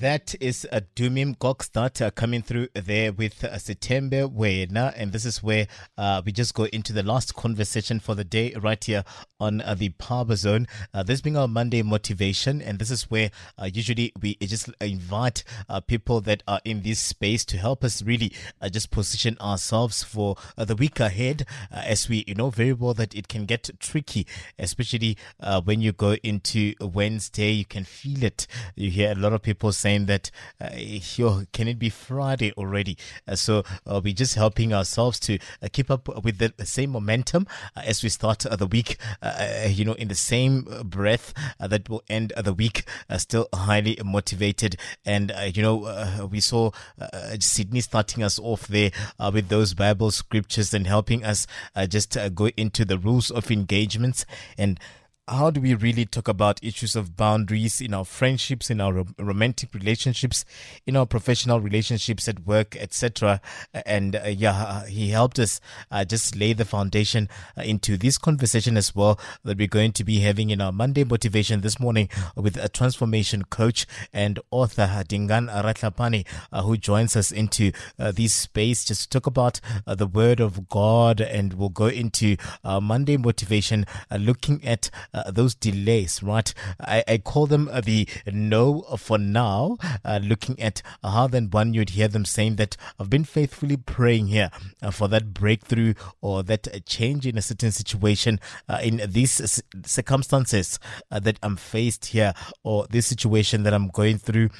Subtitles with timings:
[0.00, 4.92] That is a Dumim Gokstad uh, coming through there with uh, September Wena.
[4.94, 8.52] And this is where uh, we just go into the last conversation for the day
[8.60, 9.04] right here
[9.40, 10.66] on uh, the Power Zone.
[10.92, 12.60] Uh, this being our Monday motivation.
[12.60, 17.00] And this is where uh, usually we just invite uh, people that are in this
[17.00, 21.82] space to help us really uh, just position ourselves for uh, the week ahead uh,
[21.86, 24.26] as we you know very well that it can get tricky,
[24.58, 27.52] especially uh, when you go into Wednesday.
[27.52, 28.46] You can feel it.
[28.74, 32.96] You hear a lot of people saying that, uh, yo, can it be Friday already?
[33.28, 37.46] Uh, so uh, we're just helping ourselves to uh, keep up with the same momentum
[37.76, 38.96] uh, as we start uh, the week,
[39.68, 42.82] you know, in the same breath that will end the week
[43.16, 44.76] still highly motivated.
[45.04, 46.72] And, you know, we saw
[47.38, 48.90] Sydney starting us off there
[49.32, 51.46] with those Bible scriptures and helping us
[51.88, 54.26] just go into the rules of engagements
[54.58, 54.80] and
[55.28, 59.74] how do we really talk about issues of boundaries in our friendships, in our romantic
[59.74, 60.44] relationships,
[60.86, 63.40] in our professional relationships at work, etc.
[63.84, 65.60] And uh, yeah, he helped us
[65.90, 70.04] uh, just lay the foundation uh, into this conversation as well that we're going to
[70.04, 75.48] be having in our Monday motivation this morning with a transformation coach and author Dingaan
[75.48, 80.06] Rahlapane, uh, who joins us into uh, this space just to talk about uh, the
[80.06, 86.52] Word of God, and we'll go into Monday motivation, looking at uh, those delays, right?
[86.78, 91.72] I, I call them uh, the no for now, uh, looking at how then one
[91.72, 94.50] you'd hear them saying that I've been faithfully praying here
[94.82, 100.78] uh, for that breakthrough or that change in a certain situation uh, in these circumstances
[101.10, 104.50] that I'm faced here or this situation that I'm going through.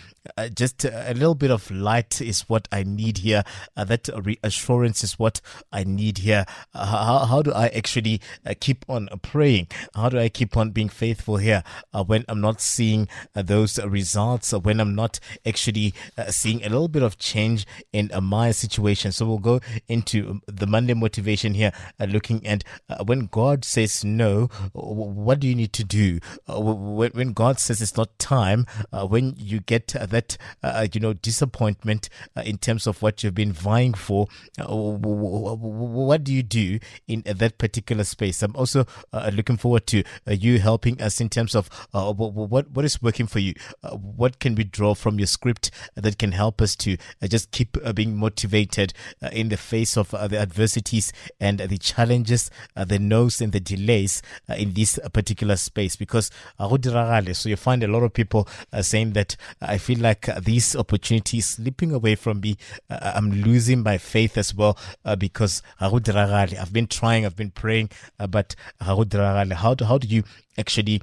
[0.55, 3.45] Just a little bit of light is what I need here.
[3.77, 5.41] That reassurance is what
[5.71, 6.45] I need here.
[6.75, 8.21] How, how do I actually
[8.61, 9.69] keep on praying?
[9.95, 11.63] How do I keep on being faithful here
[11.95, 16.61] uh, when I'm not seeing uh, those results, or when I'm not actually uh, seeing
[16.63, 17.65] a little bit of change
[17.95, 19.13] in uh, my situation?
[19.13, 23.65] So we'll go into um, the Monday motivation here, uh, looking at uh, when God
[23.65, 26.21] says no, what do you need to do?
[26.47, 30.87] Uh, when, when God says it's not time, uh, when you get uh, that, uh,
[30.93, 34.27] you know, disappointment uh, in terms of what you've been vying for,
[34.61, 38.43] uh, what do you do in uh, that particular space?
[38.43, 42.71] I'm also uh, looking forward to uh, you helping us in terms of uh, what
[42.71, 43.55] what is working for you.
[43.83, 47.51] Uh, what can we draw from your script that can help us to uh, just
[47.51, 48.93] keep uh, being motivated
[49.23, 53.53] uh, in the face of uh, the adversities and the challenges, uh, the no's and
[53.53, 55.97] the delays uh, in this particular space?
[55.97, 58.49] Because so you find a lot of people
[58.81, 62.57] saying that I feel like these opportunities slipping away from me.
[62.91, 64.79] I'm losing my faith as well
[65.19, 65.63] because.
[65.81, 67.91] I've been trying, I've been praying,
[68.29, 70.23] but how do how do you
[70.59, 71.01] actually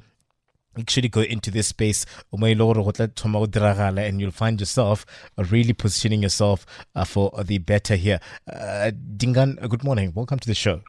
[0.78, 4.38] actually go into this space mo le gore go tla thoma go diragala and you'll
[4.42, 5.06] find yourself
[5.50, 8.18] really positioning yourself uh, for the better here
[8.52, 8.90] uh,
[9.22, 10.80] dingaan uh, good morning welcome to the show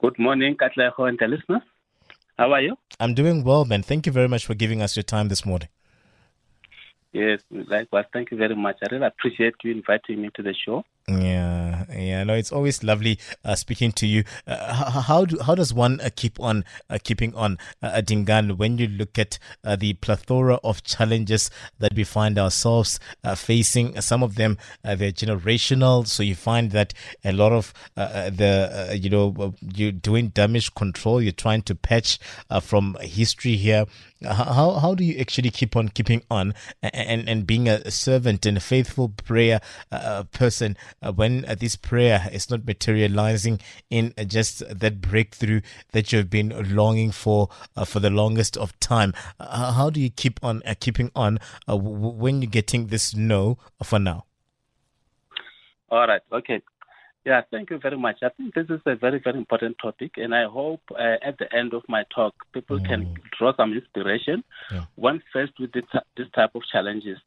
[0.00, 1.60] Good morning, Katlego and the listener.
[2.36, 2.76] How are you?
[3.00, 5.68] i'm doing well man thank you very much for giving us your time this morning
[7.12, 8.04] Yes, likewise.
[8.12, 8.76] Thank you very much.
[8.82, 10.84] I really appreciate you inviting me to the show.
[11.08, 12.22] Yeah, yeah.
[12.24, 14.24] No, it's always lovely uh, speaking to you.
[14.46, 18.76] Uh, how, do how does one uh, keep on uh, keeping on, uh, Dingaan, when
[18.76, 23.98] you look at uh, the plethora of challenges that we find ourselves uh, facing?
[24.02, 26.92] Some of them they're generational, so you find that
[27.24, 31.22] a lot of the you know you're doing damage control.
[31.22, 32.18] You're trying to patch
[32.60, 33.86] from history here.
[34.22, 36.52] How how do you actually keep on keeping on
[36.82, 39.60] and and being a servant and a faithful prayer
[40.32, 40.76] person
[41.14, 43.60] when uh, this prayer is not materializing
[43.90, 45.60] in uh, just that breakthrough
[45.92, 49.12] that you've been longing for uh, for the longest of time?
[49.38, 53.14] Uh, how do you keep on uh, keeping on uh, w- when you're getting this
[53.14, 54.24] no for now?
[55.90, 56.20] All right.
[56.32, 56.60] Okay.
[57.24, 58.18] Yeah, thank you very much.
[58.22, 61.54] I think this is a very, very important topic, and I hope uh, at the
[61.54, 64.84] end of my talk, people can draw some inspiration Yeah.
[64.94, 65.84] when faced with this,
[66.16, 67.18] this type of challenges.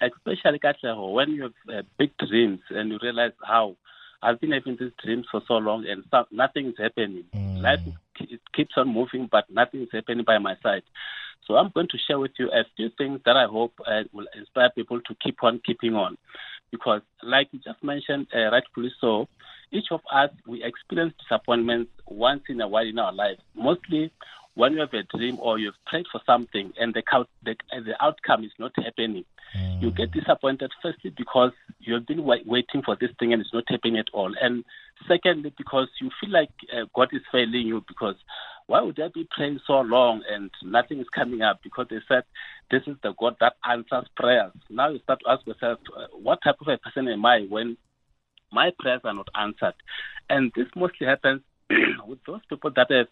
[0.00, 3.76] Especially, Katlego, when you have uh, big dreams and you realize how
[4.22, 7.24] I've been having these dreams for so long and so, nothing is happening.
[7.60, 7.80] Life
[8.20, 10.82] it keeps on moving, but nothing is happening by my side.
[11.46, 14.26] So I'm going to share with you a few things that I hope uh, will
[14.36, 16.16] inspire people to keep on keeping on.
[16.70, 19.28] because, like you just mentioned, uh, rightfully so,
[19.70, 23.38] each of us we experience disappointments once in a while in our life.
[23.54, 24.10] Mostly
[24.58, 27.02] when you have a dream or you've prayed for something and the,
[27.44, 29.24] the, the outcome is not happening,
[29.56, 29.80] mm.
[29.80, 33.62] you get disappointed firstly because you have been waiting for this thing and it's not
[33.68, 34.34] happening at all.
[34.42, 34.64] And
[35.06, 38.16] secondly, because you feel like uh, God is failing you because
[38.66, 41.60] why would I be praying so long and nothing is coming up?
[41.62, 42.24] Because they said
[42.68, 44.52] this is the God that answers prayers.
[44.68, 47.76] Now you start to ask yourself, uh, what type of a person am I when
[48.50, 49.74] my prayers are not answered?
[50.28, 51.42] And this mostly happens
[52.08, 53.06] with those people that have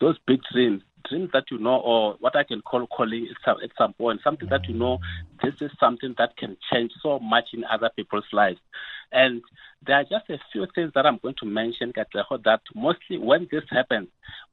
[0.00, 3.92] those big dreams, dreams that you know, or what I can call calling at some
[3.94, 4.98] point, something that you know,
[5.42, 8.60] this is something that can change so much in other people's lives.
[9.12, 9.42] And
[9.86, 13.64] there are just a few things that I'm going to mention, that mostly when this
[13.70, 14.08] happens,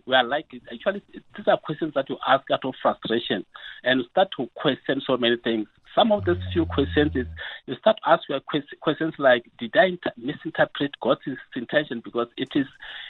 [0.06, 3.45] we are like, actually, these are questions that you ask out of frustration
[3.83, 7.25] and start to question so many things some of these few questions is
[7.65, 8.42] you start to ask your
[8.81, 11.21] questions like, did I inter- misinterpret God's
[11.56, 12.01] intention?
[12.03, 12.68] Because it is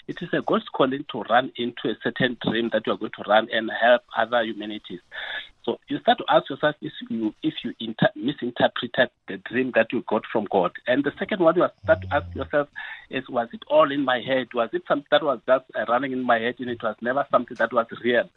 [0.08, 3.12] it is a God's calling to run into a certain dream that you are going
[3.18, 5.02] to run and help other humanities.
[5.66, 9.92] So you start to ask yourself if you if you inter- misinterpreted the dream that
[9.92, 10.72] you got from God.
[10.86, 12.70] And the second one you start to ask yourself
[13.10, 14.48] is, was it all in my head?
[14.54, 17.26] Was it something that was just uh, running in my head and it was never
[17.32, 18.30] something that was real?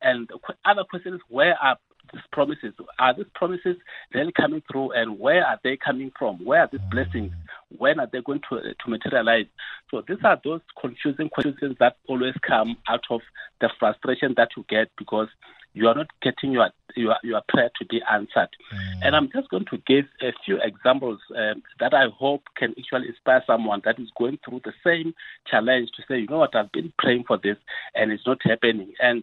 [0.00, 1.76] And the other question is, where are
[2.12, 2.72] these promises?
[2.98, 3.76] Are these promises
[4.14, 6.44] really coming through, and where are they coming from?
[6.44, 7.32] Where are these blessings?
[7.76, 9.46] When are they going to to materialize?
[9.90, 13.20] So these are those confusing questions that always come out of
[13.60, 15.28] the frustration that you get because
[15.72, 18.48] you are not getting your your, your prayer to be answered.
[18.74, 19.00] Mm.
[19.02, 23.08] And I'm just going to give a few examples um, that I hope can actually
[23.08, 25.14] inspire someone that is going through the same
[25.48, 27.56] challenge to say, you know what, I've been praying for this
[27.94, 28.92] and it's not happening.
[29.00, 29.22] And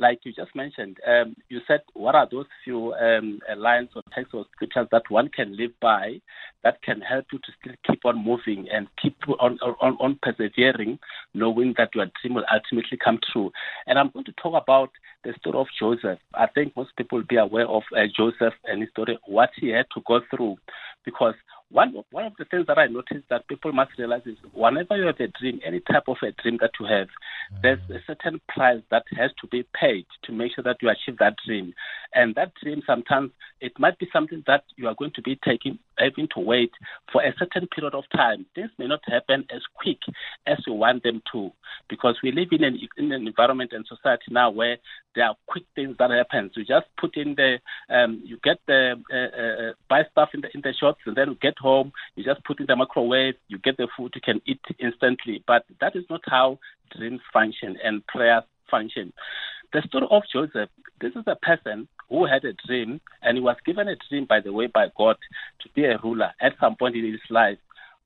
[0.00, 4.34] like you just mentioned, um, you said what are those few um, lines or texts
[4.34, 6.20] or scriptures that one can live by
[6.64, 10.98] that can help you to still keep on moving and keep on, on, on persevering,
[11.34, 13.52] knowing that your dream will ultimately come true.
[13.86, 14.90] And I'm going to talk about
[15.22, 16.18] the story of Joseph.
[16.34, 19.68] I think most people will be aware of uh, Joseph and his story, what he
[19.68, 20.56] had to go through,
[21.04, 21.34] because
[21.70, 25.06] one one of the things that I noticed that people must realize is whenever you
[25.06, 27.60] have a dream, any type of a dream that you have, mm-hmm.
[27.62, 31.18] there's a certain price that has to be paid to make sure that you achieve
[31.18, 31.72] that dream.
[32.14, 33.30] And that dream sometimes
[33.60, 36.72] it might be something that you are going to be taking having to wait
[37.12, 38.46] for a certain period of time.
[38.54, 39.98] Things may not happen as quick
[40.46, 41.52] as you want them to,
[41.88, 44.78] because we live in an, in an environment and society now where
[45.14, 46.50] there are quick things that happen.
[46.56, 47.58] You just put in the,
[47.94, 51.28] um, you get the uh, uh, buy stuff in the in the shops, and then
[51.28, 54.40] you get home, you just put in the microwave, you get the food, you can
[54.46, 55.44] eat instantly.
[55.46, 56.58] But that is not how
[56.96, 59.12] dreams function and prayers function.
[59.72, 60.70] The story of Joseph,
[61.00, 64.40] this is a person who had a dream, and he was given a dream, by
[64.40, 65.16] the way, by God
[65.60, 67.58] to be a ruler at some point in his life.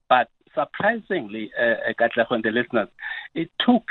[0.09, 2.09] But surprisingly, uh, uh
[2.43, 2.89] the listeners,
[3.35, 3.83] it took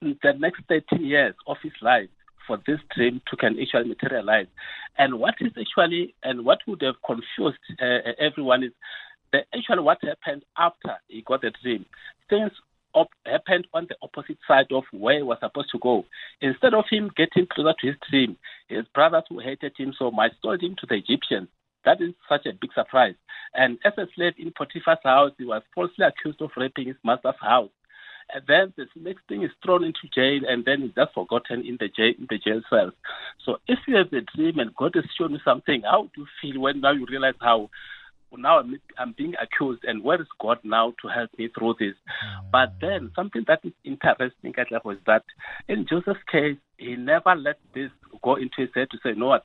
[0.00, 2.08] the next 13 years of his life
[2.46, 4.46] for this dream to can actually materialize.
[4.98, 8.72] And what is actually, and what would have confused uh, everyone is
[9.32, 11.86] that actually what happened after he got the dream.
[12.28, 12.52] Things
[12.94, 16.04] op- happened on the opposite side of where he was supposed to go.
[16.40, 18.36] Instead of him getting closer to his team,
[18.68, 21.48] his brothers who hated him so much sold him to the Egyptians.
[21.84, 23.14] That is such a big surprise.
[23.54, 27.34] And as a slave in Potiphar's house, he was falsely accused of raping his master's
[27.40, 27.70] house.
[28.32, 31.76] And then the next thing is thrown into jail, and then he's just forgotten in
[31.78, 32.94] the jail in the jail cells.
[33.44, 36.26] So if you have a dream and God has shown you something, how do you
[36.40, 37.68] feel when now you realize how
[38.38, 41.94] now I'm, I'm being accused, and where is God now to help me through this?
[41.94, 42.50] Mm.
[42.52, 45.24] But then something that is interesting, was that
[45.68, 47.90] in Joseph's case, he never let this
[48.22, 49.42] go into his head to say, you know what,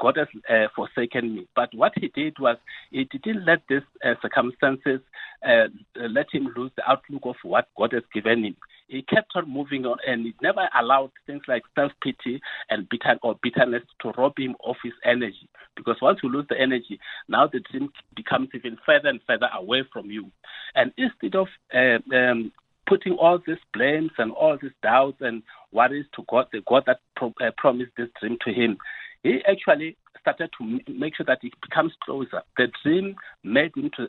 [0.00, 1.48] God has uh, forsaken me.
[1.54, 2.56] But what he did was
[2.90, 5.00] he didn't let these uh, circumstances
[5.46, 8.56] uh, let him lose the outlook of what God has given him.
[8.88, 12.40] He kept on moving on, and he never allowed things like self pity
[12.70, 15.48] and bitter or bitterness to rob him of his energy.
[15.74, 19.84] Because once you lose the energy, now the dream becomes even further and further away
[19.92, 20.30] from you.
[20.74, 22.52] And instead of uh, um,
[22.86, 27.00] putting all these blames and all these doubts and worries to God, the God that
[27.16, 28.78] pro- uh, promised this dream to him,
[29.22, 32.42] he actually started to make sure that it becomes closer.
[32.56, 34.08] The dream made him to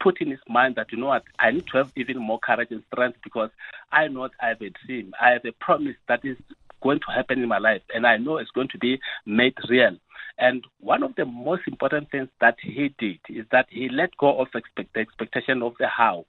[0.00, 2.70] put in his mind that, you know what, I need to have even more courage
[2.70, 3.50] and strength because
[3.92, 5.12] I know I have a dream.
[5.20, 6.36] I have a promise that is
[6.82, 9.96] going to happen in my life, and I know it's going to be made real.
[10.38, 14.40] And one of the most important things that he did is that he let go
[14.40, 16.26] of expect, the expectation of the how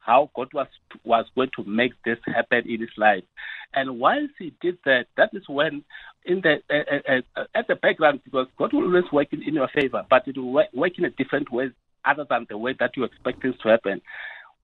[0.00, 0.66] how God was
[1.04, 3.24] was going to make this happen in his life.
[3.72, 5.82] And once he did that, that is when,
[6.24, 9.54] in the uh, uh, uh, at the background, because God will always work in, in
[9.54, 11.70] your favor, but it will work, work in a different way
[12.04, 14.00] other than the way that you expect things to happen.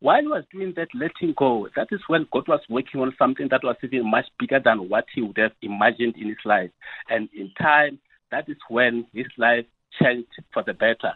[0.01, 3.49] While he was doing that, letting go, that is when God was working on something
[3.51, 6.71] that was even much bigger than what he would have imagined in his life.
[7.11, 7.99] And in time,
[8.31, 9.67] that is when his life
[10.01, 11.13] changed for the better.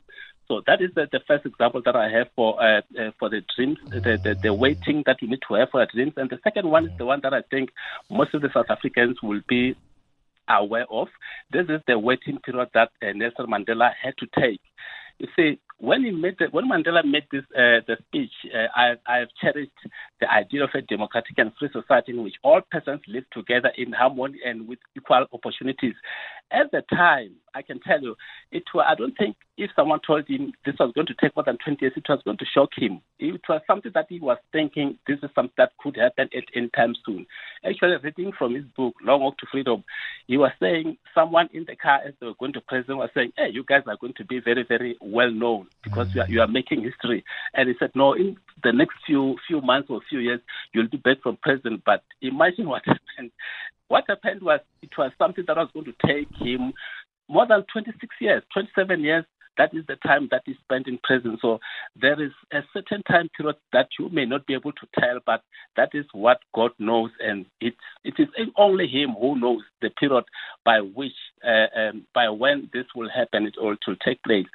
[0.48, 3.40] So that is the, the first example that I have for uh, uh, for the
[3.56, 6.12] dreams, the, the, the waiting that you need to have for the dreams.
[6.16, 7.70] And the second one is the one that I think
[8.10, 9.74] most of the South Africans will be
[10.46, 11.08] aware of.
[11.50, 14.60] This is the waiting period that uh, Nelson Mandela had to take.
[15.18, 18.94] You see, when he made the, when Mandela made this uh, the speech, uh, I
[19.06, 19.70] I have cherished
[20.20, 23.92] the idea of a democratic and free society in which all persons live together in
[23.92, 25.94] harmony and with equal opportunities.
[26.50, 28.16] At the time, I can tell you,
[28.52, 31.44] it was, I don't think if someone told him this was going to take more
[31.44, 33.00] than 20 years, it was going to shock him.
[33.18, 36.68] It was something that he was thinking this is something that could happen at any
[36.70, 37.26] time soon.
[37.64, 39.84] Actually, reading from his book, Long Walk to Freedom,
[40.26, 43.32] he was saying someone in the car as they were going to prison was saying,
[43.36, 46.40] hey, you guys are going to be very, very well known because you, are, you
[46.40, 47.24] are making history.
[47.54, 50.40] And he said, no, in the next few few months or few years,
[50.72, 51.82] you'll be back from prison.
[51.84, 53.30] But imagine what happened.
[53.88, 56.72] What happened was it was something that was going to take him
[57.28, 59.24] more than 26 years, 27 years.
[59.56, 61.38] That is the time that he spent in prison.
[61.40, 61.60] So
[62.00, 65.42] there is a certain time period that you may not be able to tell, but
[65.76, 68.26] that is what God knows, and it's it is
[68.56, 70.24] only Him who knows the period
[70.64, 71.12] by which,
[71.46, 74.48] uh, um, by when this will happen, it all to take place.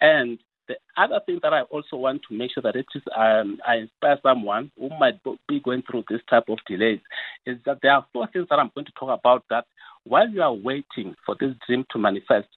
[0.00, 3.58] And the other thing that I also want to make sure that it is um,
[3.66, 7.00] I inspire someone who might be going through this type of delays
[7.46, 9.66] is that there are four things that I'm going to talk about that
[10.04, 12.48] while you are waiting for this dream to manifest,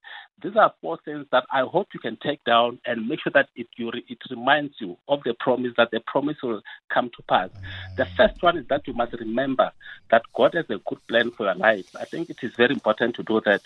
[0.43, 3.47] these are four things that I hope you can take down and make sure that
[3.55, 6.61] it, you, it reminds you of the promise that the promise will
[6.93, 7.49] come to pass.
[7.97, 9.71] The first one is that you must remember
[10.11, 11.85] that God has a good plan for your life.
[11.95, 13.61] I think it is very important to do that.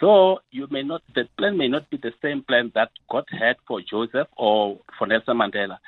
[0.00, 3.56] Though you may not, the plan may not be the same plan that God had
[3.68, 5.78] for Joseph or for Nelson Mandela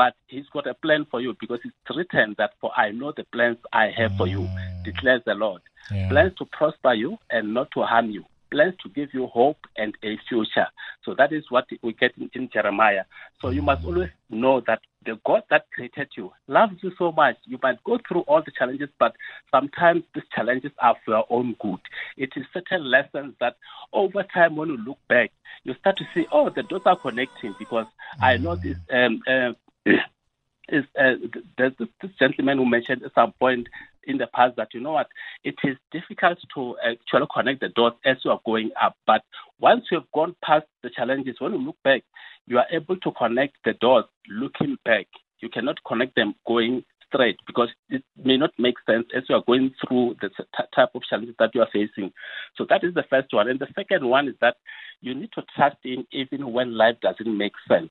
[0.00, 3.24] but he's got a plan for you because it's written that for I know the
[3.24, 4.48] plans I have for you,
[4.82, 5.60] declares the Lord.
[5.92, 6.08] Yeah.
[6.08, 8.24] Plans to prosper you and not to harm you.
[8.50, 10.68] Plans to give you hope and a future.
[11.04, 13.04] So that is what we get in, in Jeremiah.
[13.42, 17.36] So you must always know that the God that created you loves you so much.
[17.44, 19.14] You might go through all the challenges, but
[19.50, 21.80] sometimes these challenges are for your own good.
[22.16, 23.56] It is certain lessons that
[23.92, 25.30] over time, when you look back,
[25.64, 27.86] you start to see, oh, the dots are connecting because
[28.18, 29.52] I know this um, uh,
[29.86, 31.14] is uh,
[31.58, 33.66] this, this, gentleman who mentioned at some point
[34.04, 35.08] in the past that you know what
[35.44, 39.22] it is difficult to actually connect the dots as you are going up but
[39.58, 42.02] once you have gone past the challenges when you look back
[42.46, 45.06] you are able to connect the dots looking back
[45.40, 49.42] you cannot connect them going straight because it may not make sense as you are
[49.46, 50.30] going through the
[50.74, 52.12] type of challenges that you are facing.
[52.56, 53.48] So that is the first one.
[53.48, 54.56] And the second one is that
[55.00, 57.90] you need to trust in even when life doesn't make sense.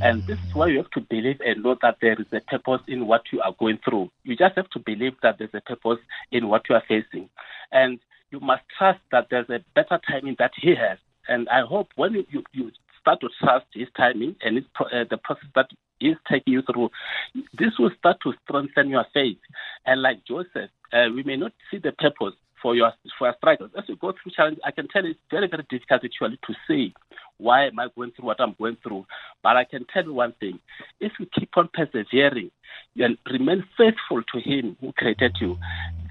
[0.00, 2.82] And this is why you have to believe and know that there is a purpose
[2.86, 4.10] in what you are going through.
[4.24, 5.98] You just have to believe that there's a purpose
[6.30, 7.30] in what you are facing.
[7.72, 7.98] And
[8.30, 10.98] you must trust that there's a better timing that He has.
[11.28, 15.16] And I hope when you, you, start to trust His timing and his, uh, the
[15.16, 16.90] process that He's taking you through,
[17.58, 19.38] this will start to strengthen your faith.
[19.86, 23.70] And like Joseph, uh, we may not see the purpose for your for your struggles.
[23.78, 26.54] As you go through challenges, I can tell you it's very, very difficult actually to
[26.66, 26.94] see
[27.38, 29.06] why am I going through what I'm going through?
[29.42, 30.58] But I can tell you one thing.
[31.00, 32.50] If you keep on persevering
[32.96, 35.58] and remain faithful to Him who created you,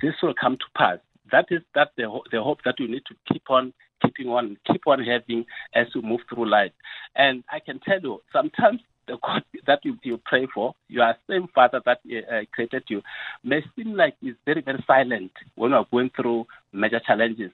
[0.01, 0.99] this will come to pass.
[1.31, 4.87] That is that the, the hope that you need to keep on keeping on, keep
[4.87, 6.71] on having as you move through life.
[7.15, 11.47] And I can tell you, sometimes the God that you, you pray for, your same
[11.53, 13.01] Father that uh, created you,
[13.43, 17.51] may seem like He's very, very silent when you are going through major challenges.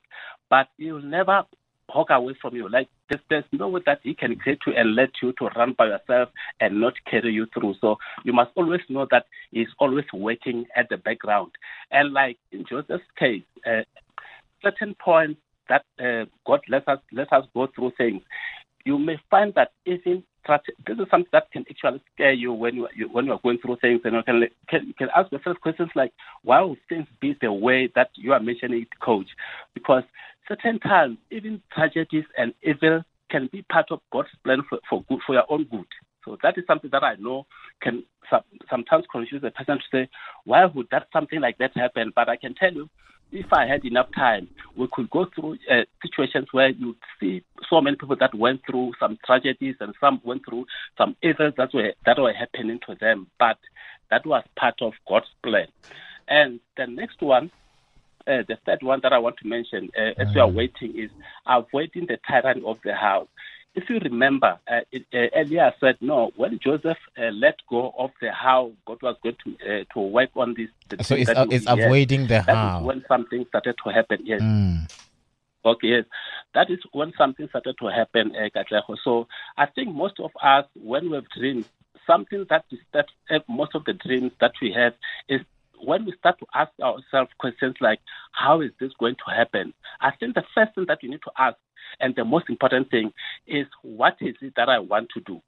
[0.50, 1.44] But He will never
[1.94, 2.70] walk away from you.
[2.70, 5.74] Like there's, there's no way that he can create you and let you to run
[5.78, 6.30] by yourself
[6.60, 7.76] and not carry you through.
[7.82, 11.52] So you must always know that he's always waiting at the background.
[11.92, 13.82] And like in Joseph's case, uh,
[14.64, 18.22] certain points that uh, God lets us let us go through things,
[18.86, 20.24] you may find that even
[20.88, 23.60] this is something that can actually scare you when you, you when you are going
[23.60, 26.12] through things, and you can, can can ask yourself questions like,
[26.44, 29.28] why would things be the way that you are mentioning it, Coach?
[29.76, 30.04] Because
[30.52, 35.20] certain times, even tragedies and evil can be part of God's plan for, for good,
[35.26, 35.86] for your own good.
[36.26, 37.46] So that is something that I know
[37.82, 38.04] can
[38.70, 40.10] sometimes confuse a person to say,
[40.46, 42.12] why would that something like that happen?
[42.16, 42.90] But I can tell you,
[43.32, 47.80] if I had enough time, we could go through uh, situations where you'd see so
[47.80, 50.66] many people that went through some tragedies and some went through
[50.98, 53.28] some evils that were that were happening to them.
[53.40, 53.58] But
[54.10, 55.68] that was part of God's plan.
[56.28, 57.52] And the next one
[58.28, 60.54] uh, the third one that I want to mention uh, as we are mm.
[60.54, 61.10] waiting is
[61.46, 63.28] avoiding the tyranny of the house.
[63.74, 67.94] if you remember, uh, it, uh, earlier I said, no, when Joseph uh, let go
[67.98, 70.70] of the how God was going to uh, to work on this.
[71.06, 72.82] So it's, it's avoiding the how.
[72.84, 74.42] when something started to happen, yes.
[74.42, 74.92] Mm.
[75.64, 76.06] Okay, yes.
[76.54, 78.64] That is when something started to happen, uh,
[79.04, 81.66] So I think most of us, when we have dreams,
[82.06, 84.94] something that is that uh, most of the dreams that we have
[85.30, 85.42] is
[85.84, 88.00] when we start to ask ourselves questions like,
[88.32, 89.74] how is this going to happen?
[90.00, 91.58] I think the first thing that you need to ask
[92.00, 93.12] and the most important thing
[93.48, 95.42] is what is it that I want to do?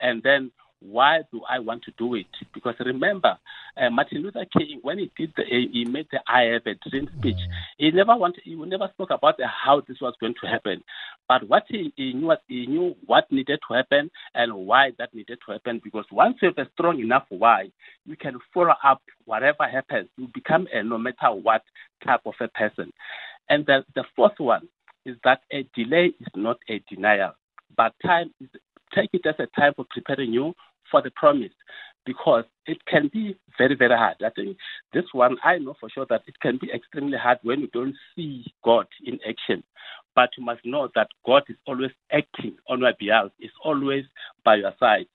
[0.00, 2.26] And then why do I want to do it?
[2.52, 3.38] Because remember,
[3.76, 7.08] uh, Martin Luther King, when he did the, he made the I have a dream
[7.18, 7.38] speech.
[7.78, 10.82] He never wanted, he never spoke about how this was going to happen,
[11.28, 15.14] but what he, he knew, was he knew what needed to happen and why that
[15.14, 15.80] needed to happen.
[15.82, 17.70] Because once you have a strong enough why,
[18.04, 20.08] you can follow up whatever happens.
[20.16, 21.62] You become a no matter what
[22.04, 22.92] type of a person.
[23.48, 24.68] And the, the fourth one
[25.04, 27.32] is that a delay is not a denial,
[27.76, 28.48] but time is
[28.94, 30.54] take it as a time for preparing you
[30.90, 31.52] for the promise
[32.04, 34.16] because it can be very, very hard.
[34.24, 34.56] I think
[34.92, 37.94] this one, I know for sure that it can be extremely hard when you don't
[38.14, 39.62] see God in action.
[40.14, 44.04] But you must know that God is always acting on your behalf, is always
[44.44, 45.06] by your side.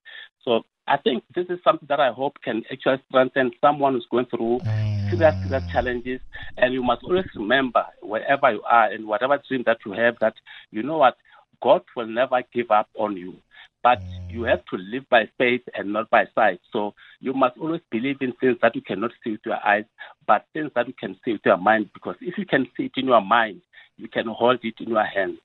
[0.43, 4.25] So I think this is something that I hope can actually strengthen someone who's going
[4.25, 5.09] through mm.
[5.09, 6.19] serious, serious challenges.
[6.57, 10.33] And you must always remember, wherever you are and whatever dream that you have, that
[10.71, 11.15] you know what,
[11.63, 13.37] God will never give up on you.
[13.83, 16.59] But you have to live by faith and not by sight.
[16.71, 19.85] So you must always believe in things that you cannot see with your eyes,
[20.27, 21.89] but things that you can see with your mind.
[21.93, 23.61] Because if you can see it in your mind,
[23.97, 25.39] you can hold it in your hands.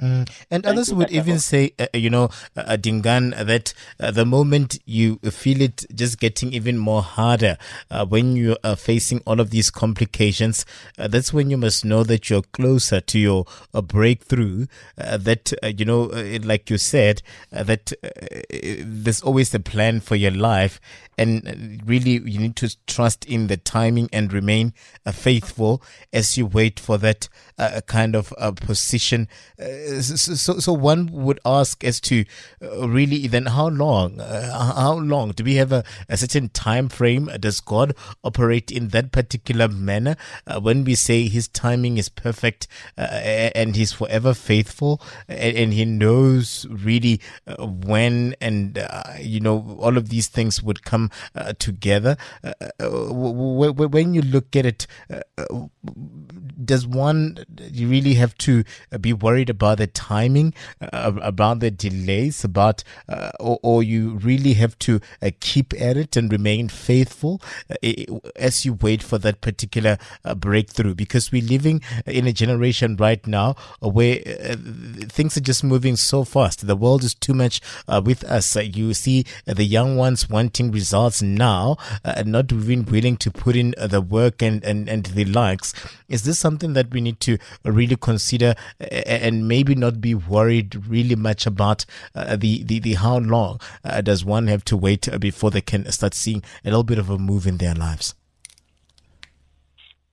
[0.00, 0.30] Mm.
[0.50, 4.78] And Thank others would even say, uh, you know, uh, Dingaan, that uh, the moment
[4.84, 7.58] you feel it just getting even more harder
[7.90, 10.64] uh, when you are facing all of these complications,
[10.98, 14.66] uh, that's when you must know that you're closer to your uh, breakthrough.
[14.96, 16.04] that, you know,
[16.44, 17.92] like you said, that
[18.50, 20.80] there's always a plan for your life.
[21.20, 24.72] And really, you need to trust in the timing and remain
[25.12, 27.28] faithful as you wait for that
[27.86, 29.26] kind of position
[30.00, 32.24] so, so one would ask as to
[32.62, 36.88] uh, really then how long, uh, how long do we have a, a, certain time
[36.88, 37.26] frame?
[37.40, 40.16] Does God operate in that particular manner?
[40.46, 43.02] Uh, when we say His timing is perfect uh,
[43.54, 49.78] and He's forever faithful, and, and He knows really uh, when and uh, you know
[49.80, 51.10] all of these things would come
[51.58, 52.16] together.
[52.80, 54.86] when you look at it,
[56.64, 57.38] does one
[57.74, 58.64] really have to
[59.00, 59.77] be worried about?
[59.78, 60.52] The timing,
[60.92, 65.96] uh, about the delays, about uh, or, or, you really have to uh, keep at
[65.96, 67.74] it and remain faithful uh,
[68.36, 70.94] as you wait for that particular uh, breakthrough.
[70.94, 74.56] Because we're living in a generation right now where uh,
[75.08, 76.66] things are just moving so fast.
[76.66, 77.60] The world is too much
[78.04, 78.56] with us.
[78.56, 83.74] you see the young ones wanting results now, and not even willing to put in
[83.78, 85.72] the work and, and, and the likes.
[86.08, 91.16] Is this something that we need to really consider and maybe not be worried really
[91.16, 95.50] much about uh, the, the, the how long uh, does one have to wait before
[95.50, 98.14] they can start seeing a little bit of a move in their lives?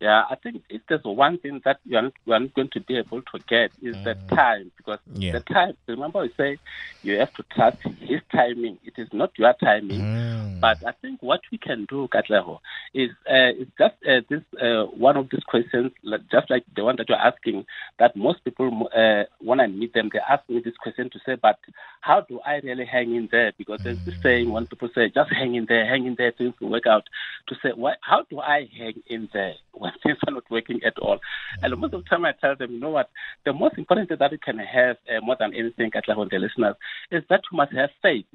[0.01, 2.97] Yeah, I think if there's one thing that you are not, are going to be
[2.97, 4.03] able to get is mm.
[4.03, 5.31] the time because yeah.
[5.31, 5.77] the time.
[5.87, 6.57] Remember, we say
[7.01, 8.77] you have to trust his timing.
[8.83, 10.01] It is not your timing.
[10.01, 10.59] Mm.
[10.59, 12.59] But I think what we can do, Katleho,
[12.93, 15.91] is uh, is just uh, this uh, one of these questions,
[16.29, 17.65] just like the one that you're asking,
[17.97, 21.35] that most people uh, when I meet them, they ask me this question to say,
[21.35, 21.57] but
[22.01, 23.53] how do I really hang in there?
[23.57, 26.53] Because there's this saying when people say, just hang in there, hang in there, things
[26.59, 27.03] will work out.
[27.47, 30.97] To say, why, how do I hang in there when things are not working at
[30.99, 31.19] all?
[31.61, 33.09] And most of the time I tell them, you know what,
[33.45, 36.75] the most important thing that you can have uh, more than anything, Katla, the listeners,
[37.11, 38.25] is that you must have faith.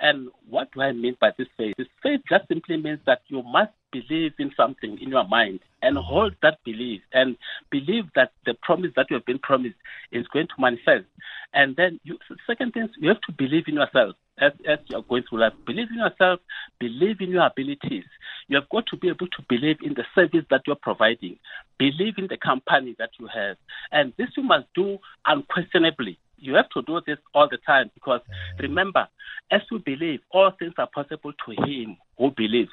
[0.00, 1.74] And what do I mean by this faith?
[1.76, 5.96] This faith just simply means that you must believe in something in your mind and
[5.96, 7.36] hold that belief and
[7.70, 9.76] believe that the promise that you have been promised
[10.12, 11.06] is going to manifest.
[11.52, 15.02] And then, you, second thing, you have to believe in yourself as, as you are
[15.02, 15.52] going through life.
[15.66, 16.40] Believe in yourself,
[16.78, 18.04] believe in your abilities.
[18.48, 21.38] You have got to be able to believe in the service that you're providing,
[21.78, 23.56] believe in the company that you have.
[23.92, 28.20] And this you must do unquestionably you have to do this all the time because
[28.20, 28.62] mm.
[28.62, 29.06] remember,
[29.50, 32.70] as we believe, all things are possible to him who believes.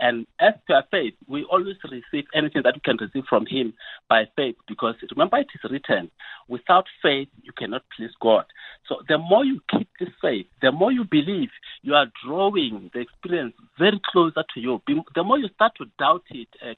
[0.00, 3.72] And as per faith, we always receive anything that we can receive from him
[4.08, 6.10] by faith because remember it is written,
[6.48, 8.44] without faith you cannot please God.
[8.88, 11.48] So the more you keep this faith, the more you believe,
[11.82, 14.80] you are drawing the experience very closer to you.
[15.14, 16.74] The more you start to doubt it, uh,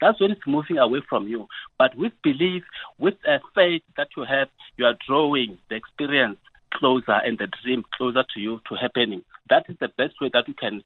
[0.00, 1.48] that's when it's moving away from you.
[1.78, 2.64] But with belief,
[2.98, 6.38] with a faith that you have, you are drawing the experience
[6.78, 9.22] closer and the dream closer to you to happening.
[9.50, 10.82] That is the best way that you can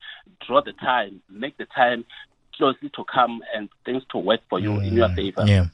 [0.46, 2.04] draw the time, make the time
[2.56, 5.44] closely to come and things to work for you mm, in your favor.
[5.46, 5.66] Yeah.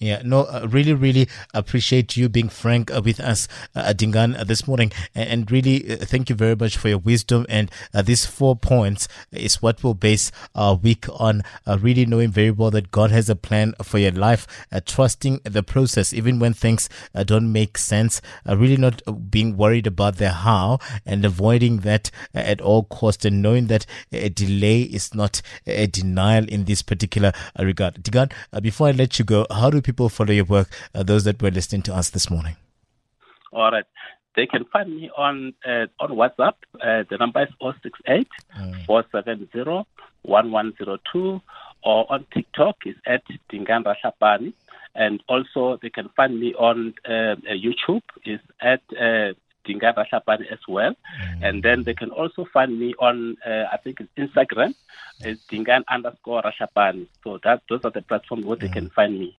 [0.00, 4.44] Yeah, no, uh, really, really appreciate you being frank uh, with us, uh, Dingaan, uh,
[4.44, 4.92] this morning.
[5.12, 7.46] And, and really, uh, thank you very much for your wisdom.
[7.48, 11.42] And uh, these four points is what we'll base our week on.
[11.66, 14.46] really knowing very well that God has a plan for your life,
[14.86, 16.88] trusting the process, even when things
[17.24, 18.20] don't make sense.
[18.46, 23.66] really not being worried about the how and avoiding that at all costs, and knowing
[23.66, 28.00] that a delay is not a denial in this particular regard.
[28.00, 28.30] Dingaan,
[28.62, 31.50] before I let you go, how do people follow your work, uh, those that were
[31.58, 32.56] listening to us this morning?
[33.52, 33.88] All right.
[34.36, 36.56] They can find me on uh, on WhatsApp.
[36.86, 38.86] Uh, the number is 068 mm.
[38.86, 39.86] 470
[40.22, 41.40] 1102
[41.82, 44.52] or on TikTok is at Dingaan Rahlapane.
[44.94, 49.32] And also they can find me on uh, YouTube is at uh,
[49.66, 50.94] Dingaan Rahlapane as well.
[51.22, 51.42] Mm.
[51.42, 54.74] And then they can also find me on, uh, I think it's Instagram,
[55.20, 57.06] it's Dingaan underscore Rahlapane.
[57.24, 58.60] So that those are the platforms where mm.
[58.60, 59.38] they can find me.